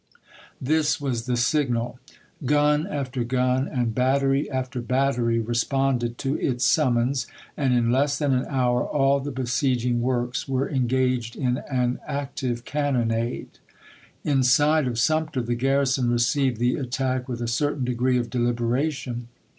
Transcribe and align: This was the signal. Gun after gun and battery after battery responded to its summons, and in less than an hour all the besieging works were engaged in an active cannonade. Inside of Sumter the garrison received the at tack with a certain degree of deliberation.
This 0.59 0.99
was 0.99 1.27
the 1.27 1.37
signal. 1.37 1.99
Gun 2.43 2.87
after 2.87 3.23
gun 3.23 3.67
and 3.67 3.93
battery 3.93 4.49
after 4.49 4.81
battery 4.81 5.37
responded 5.37 6.17
to 6.17 6.39
its 6.39 6.65
summons, 6.65 7.27
and 7.55 7.71
in 7.71 7.91
less 7.91 8.17
than 8.17 8.33
an 8.33 8.47
hour 8.49 8.83
all 8.83 9.19
the 9.19 9.29
besieging 9.29 10.01
works 10.01 10.47
were 10.47 10.67
engaged 10.67 11.35
in 11.35 11.59
an 11.69 11.99
active 12.07 12.65
cannonade. 12.65 13.59
Inside 14.23 14.87
of 14.87 14.97
Sumter 14.97 15.43
the 15.43 15.53
garrison 15.53 16.09
received 16.09 16.57
the 16.57 16.77
at 16.77 16.89
tack 16.89 17.27
with 17.29 17.39
a 17.39 17.47
certain 17.47 17.85
degree 17.85 18.17
of 18.17 18.31
deliberation. 18.31 19.27